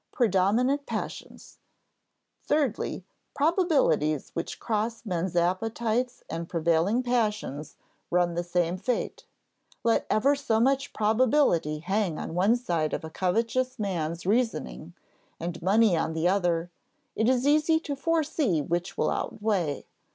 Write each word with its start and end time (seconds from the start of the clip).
"Predominant 0.11 0.87
Passions. 0.87 1.59
Thirdly, 2.45 3.05
probabilities 3.35 4.31
which 4.33 4.59
cross 4.59 5.05
men's 5.05 5.35
appetites 5.35 6.23
and 6.27 6.49
prevailing 6.49 7.03
passions 7.03 7.75
run 8.09 8.33
the 8.33 8.43
same 8.43 8.77
fate. 8.77 9.27
Let 9.83 10.07
ever 10.09 10.35
so 10.35 10.59
much 10.59 10.91
probability 10.91 11.77
hang 11.81 12.17
on 12.17 12.33
one 12.33 12.55
side 12.55 12.93
of 12.93 13.03
a 13.05 13.11
covetous 13.11 13.77
man's 13.77 14.25
reasoning, 14.25 14.95
and 15.39 15.61
money 15.61 15.95
on 15.95 16.13
the 16.13 16.27
other, 16.27 16.71
it 17.15 17.29
is 17.29 17.45
easy 17.45 17.79
to 17.81 17.95
foresee 17.95 18.59
which 18.59 18.97
will 18.97 19.11
outweigh. 19.11 19.85